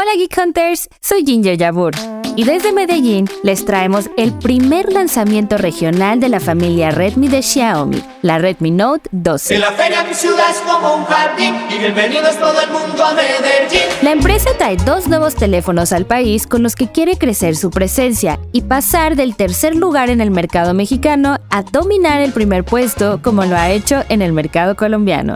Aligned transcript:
Hola 0.00 0.12
Geek 0.16 0.34
Hunters, 0.38 0.88
soy 1.02 1.26
Ginger 1.26 1.58
Yabur 1.58 1.92
y 2.34 2.44
desde 2.44 2.72
Medellín 2.72 3.28
les 3.42 3.66
traemos 3.66 4.08
el 4.16 4.32
primer 4.32 4.90
lanzamiento 4.90 5.58
regional 5.58 6.20
de 6.20 6.30
la 6.30 6.40
familia 6.40 6.90
Redmi 6.90 7.28
de 7.28 7.42
Xiaomi, 7.42 8.02
la 8.22 8.38
Redmi 8.38 8.70
Note 8.70 9.10
12. 9.12 9.56
En 9.56 9.60
la 9.60 9.72
feria 9.72 10.02
mi 10.04 10.14
ciudad 10.14 10.48
es 10.50 10.56
como 10.60 10.94
un 10.94 11.04
jardín 11.04 11.54
y 11.68 11.78
bienvenido 11.78 12.28
es 12.28 12.38
todo 12.38 12.58
el 12.62 12.70
mundo 12.70 13.04
a 13.04 13.12
Medellín. 13.12 13.82
La 14.00 14.12
empresa 14.12 14.48
trae 14.56 14.78
dos 14.78 15.06
nuevos 15.06 15.34
teléfonos 15.34 15.92
al 15.92 16.06
país 16.06 16.46
con 16.46 16.62
los 16.62 16.76
que 16.76 16.90
quiere 16.90 17.18
crecer 17.18 17.54
su 17.54 17.70
presencia 17.70 18.40
y 18.52 18.62
pasar 18.62 19.16
del 19.16 19.36
tercer 19.36 19.76
lugar 19.76 20.08
en 20.08 20.22
el 20.22 20.30
mercado 20.30 20.72
mexicano 20.72 21.36
a 21.50 21.62
dominar 21.62 22.22
el 22.22 22.32
primer 22.32 22.64
puesto 22.64 23.20
como 23.22 23.44
lo 23.44 23.54
ha 23.54 23.68
hecho 23.68 24.02
en 24.08 24.22
el 24.22 24.32
mercado 24.32 24.76
colombiano. 24.76 25.34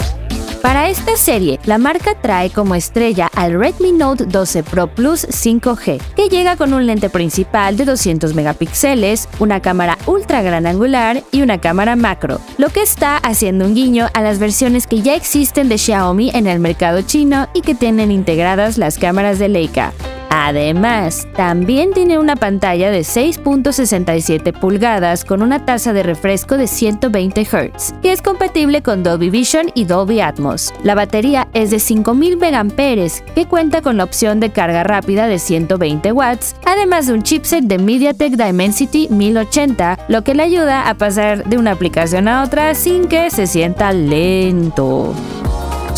Para 0.65 0.89
esta 0.89 1.15
serie, 1.19 1.61
la 1.67 1.77
marca 1.77 2.15
trae 2.15 2.49
como 2.49 2.75
estrella 2.75 3.29
al 3.37 3.53
Redmi 3.53 3.93
Note 3.93 4.25
12 4.25 4.63
Pro 4.63 4.87
Plus 4.87 5.29
5G, 5.29 6.01
que 6.17 6.31
llega 6.31 6.57
con 6.57 6.73
un 6.73 6.87
lente 6.87 7.11
principal 7.11 7.77
de 7.77 7.85
200 7.85 8.35
megapíxeles, 8.35 9.29
una 9.41 9.61
cámara 9.61 9.99
ultra 10.07 10.41
gran 10.41 10.67
angular 10.67 11.23
y 11.33 11.43
una 11.43 11.61
cámara 11.61 11.97
macro, 11.97 12.41
lo 12.57 12.71
que 12.71 12.81
está 12.81 13.19
haciendo 13.19 13.67
un 13.67 13.75
guiño 13.75 14.09
a 14.15 14.23
las 14.23 14.39
versiones 14.39 14.87
que 14.87 15.03
ya 15.03 15.15
existen 15.15 15.69
de 15.69 15.77
Xiaomi 15.77 16.31
en 16.31 16.47
el 16.47 16.61
mercado 16.61 17.03
chino 17.03 17.47
y 17.53 17.61
que 17.61 17.75
tienen 17.75 18.11
integradas 18.11 18.79
las 18.79 18.97
cámaras 18.97 19.39
de 19.39 19.51
Leica. 19.51 19.93
Además, 20.37 21.29
también 21.37 21.93
tiene 21.93 22.19
una 22.19 22.35
pantalla 22.35 22.91
de 22.91 23.03
6.67 23.03 24.53
pulgadas 24.59 25.25
con 25.25 25.43
una 25.43 25.65
tasa 25.65 25.93
de 25.93 26.03
refresco 26.03 26.57
de 26.57 26.67
120 26.67 27.45
Hz, 27.45 27.95
que 28.03 28.11
es 28.11 28.21
compatible 28.21 28.83
con 28.83 29.05
Dolby 29.05 29.31
Vision 29.31 29.71
y 29.75 29.85
Dolby 29.85 30.21
Atmos. 30.21 30.75
La 30.83 30.97
batería 30.97 31.47
es 31.53 31.71
de 31.71 31.79
5000 31.79 32.37
mAh, 32.37 33.33
que 33.33 33.47
cuenta 33.47 33.81
con 33.81 33.97
la 33.97 34.03
opción 34.03 34.41
de 34.41 34.51
carga 34.51 34.83
rápida 34.83 35.29
de 35.29 35.39
120 35.39 36.11
watts, 36.11 36.57
además 36.67 37.07
de 37.07 37.13
un 37.13 37.23
chipset 37.23 37.63
de 37.63 37.79
MediaTek 37.79 38.33
Dimensity 38.33 39.07
1080, 39.11 40.01
lo 40.09 40.25
que 40.25 40.35
le 40.35 40.43
ayuda 40.43 40.89
a 40.89 40.95
pasar 40.95 41.45
de 41.45 41.59
una 41.59 41.71
aplicación 41.71 42.27
a 42.27 42.43
otra 42.43 42.75
sin 42.75 43.07
que 43.07 43.31
se 43.31 43.47
sienta 43.47 43.93
lento. 43.93 45.15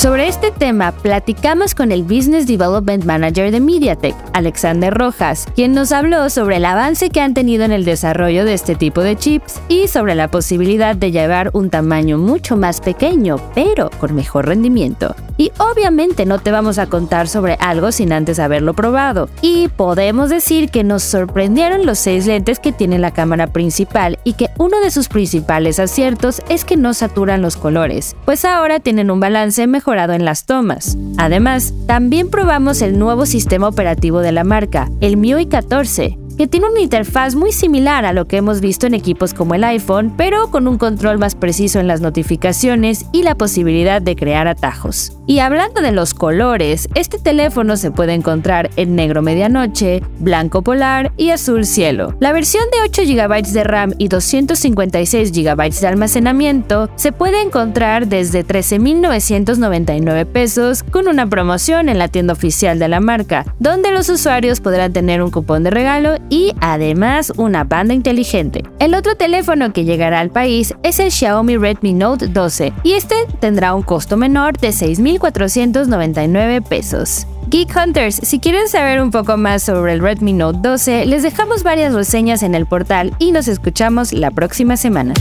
Sobre 0.06 0.28
este 0.28 0.52
tema 0.52 0.92
platicamos 0.92 1.74
con 1.74 1.90
el 1.90 2.04
Business 2.04 2.46
Development 2.46 3.04
Manager 3.04 3.50
de 3.50 3.58
MediaTek, 3.58 4.14
Alexander 4.34 4.94
Rojas, 4.94 5.48
quien 5.56 5.72
nos 5.72 5.90
habló 5.90 6.30
sobre 6.30 6.58
el 6.58 6.64
avance 6.64 7.10
que 7.10 7.20
han 7.20 7.34
tenido 7.34 7.64
en 7.64 7.72
el 7.72 7.84
desarrollo 7.84 8.44
de 8.44 8.54
este 8.54 8.76
tipo 8.76 9.00
de 9.00 9.16
chips 9.16 9.60
y 9.68 9.88
sobre 9.88 10.14
la 10.14 10.30
posibilidad 10.30 10.94
de 10.94 11.10
llevar 11.10 11.50
un 11.54 11.70
tamaño 11.70 12.18
mucho 12.18 12.56
más 12.56 12.80
pequeño, 12.80 13.38
pero 13.52 13.90
con 13.98 14.14
mejor 14.14 14.46
rendimiento. 14.46 15.16
Y 15.38 15.52
obviamente 15.58 16.24
no 16.24 16.38
te 16.38 16.50
vamos 16.50 16.78
a 16.78 16.86
contar 16.86 17.28
sobre 17.28 17.54
algo 17.60 17.92
sin 17.92 18.12
antes 18.12 18.38
haberlo 18.38 18.74
probado. 18.74 19.28
Y 19.42 19.68
podemos 19.68 20.30
decir 20.30 20.70
que 20.70 20.84
nos 20.84 21.02
sorprendieron 21.02 21.84
los 21.84 21.98
seis 21.98 22.26
lentes 22.26 22.58
que 22.58 22.72
tiene 22.72 22.98
la 22.98 23.10
cámara 23.10 23.48
principal 23.48 24.18
y 24.24 24.32
que 24.34 24.48
uno 24.56 24.80
de 24.80 24.91
sus 24.91 25.08
principales 25.08 25.78
aciertos 25.78 26.42
es 26.48 26.64
que 26.64 26.76
no 26.76 26.94
saturan 26.94 27.42
los 27.42 27.56
colores, 27.56 28.16
pues 28.24 28.44
ahora 28.44 28.80
tienen 28.80 29.10
un 29.10 29.20
balance 29.20 29.66
en 30.05 30.25
las 30.25 30.44
tomas. 30.44 30.97
Además, 31.16 31.72
también 31.86 32.28
probamos 32.28 32.83
el 32.83 32.98
nuevo 32.98 33.27
sistema 33.27 33.69
operativo 33.69 34.20
de 34.20 34.33
la 34.33 34.44
marca, 34.44 34.91
el 35.00 35.16
MIUI 35.16 35.47
14, 35.47 36.19
que 36.36 36.46
tiene 36.46 36.68
una 36.68 36.80
interfaz 36.80 37.34
muy 37.34 37.52
similar 37.52 38.04
a 38.04 38.12
lo 38.12 38.26
que 38.26 38.36
hemos 38.36 38.60
visto 38.60 38.86
en 38.86 38.94
equipos 38.94 39.34
como 39.34 39.54
el 39.54 39.64
iPhone, 39.64 40.12
pero 40.16 40.50
con 40.50 40.68
un 40.68 40.78
control 40.78 41.18
más 41.18 41.34
preciso 41.34 41.80
en 41.80 41.86
las 41.86 42.00
notificaciones 42.00 43.06
y 43.12 43.22
la 43.22 43.34
posibilidad 43.36 44.02
de 44.02 44.16
crear 44.16 44.48
atajos. 44.48 45.12
Y 45.26 45.40
hablando 45.40 45.80
de 45.80 45.92
los 45.92 46.14
colores, 46.14 46.88
este 46.94 47.18
teléfono 47.18 47.76
se 47.76 47.90
puede 47.90 48.14
encontrar 48.14 48.70
en 48.76 48.94
negro 48.94 49.22
medianoche, 49.22 50.02
blanco 50.19 50.62
polar 50.62 51.12
y 51.16 51.30
azul 51.30 51.64
cielo. 51.64 52.14
La 52.20 52.32
versión 52.32 52.64
de 52.70 52.88
8 52.88 53.02
GB 53.02 53.42
de 53.52 53.64
RAM 53.64 53.94
y 53.98 54.08
256 54.08 55.32
GB 55.32 55.70
de 55.80 55.86
almacenamiento 55.86 56.91
se 56.96 57.12
puede 57.12 57.42
encontrar 57.42 58.06
desde 58.06 58.46
13.999 58.46 60.26
pesos 60.26 60.82
con 60.84 61.08
una 61.08 61.26
promoción 61.28 61.88
en 61.88 61.98
la 61.98 62.08
tienda 62.08 62.34
oficial 62.34 62.78
de 62.78 62.88
la 62.88 63.00
marca, 63.00 63.44
donde 63.58 63.91
los 63.91 64.08
usuarios 64.08 64.60
podrán 64.60 64.92
tener 64.92 65.22
un 65.22 65.30
cupón 65.30 65.64
de 65.64 65.70
regalo 65.70 66.16
y 66.28 66.53
además 66.60 67.32
una 67.37 67.64
banda 67.64 67.94
inteligente. 67.94 68.62
El 68.78 68.94
otro 68.94 69.16
teléfono 69.16 69.72
que 69.72 69.84
llegará 69.84 70.20
al 70.20 70.31
país 70.31 70.75
es 70.82 71.00
el 71.00 71.10
Xiaomi 71.10 71.56
Redmi 71.56 71.92
Note 71.92 72.28
12 72.28 72.72
y 72.82 72.92
este 72.92 73.14
tendrá 73.41 73.75
un 73.75 73.82
costo 73.82 74.16
menor 74.16 74.59
de 74.59 74.69
6.499 74.69 76.62
pesos. 76.62 77.26
Geek 77.48 77.76
Hunters, 77.76 78.16
si 78.16 78.41
quieren 78.41 78.66
saber 78.69 79.00
un 79.00 79.12
poco 79.12 79.37
más 79.37 79.62
sobre 79.62 79.92
el 79.92 80.00
Redmi 80.00 80.32
Note 80.32 80.59
12, 80.62 81.06
les 81.06 81.22
dejamos 81.22 81.62
varias 81.62 81.94
reseñas 81.94 82.43
en 82.43 82.56
el 82.56 82.66
portal 82.66 83.14
y 83.20 83.31
nos 83.31 83.47
escuchamos 83.47 84.12
la 84.12 84.32
próxima 84.32 84.76
semana. 84.76 85.14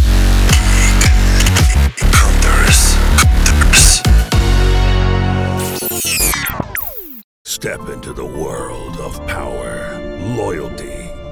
Step 7.66 7.90
into 7.90 8.14
the 8.14 8.24
world 8.24 8.98
of 9.00 9.26
power, 9.26 9.98
loyalty, 10.36 10.95